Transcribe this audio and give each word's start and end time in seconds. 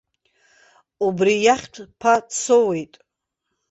Убри 1.05 1.33
иахьтә 1.45 1.81
ԥа 1.99 2.13
дсоуит. 2.27 2.93